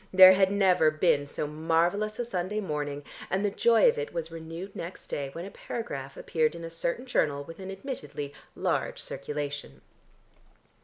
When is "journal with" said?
7.05-7.59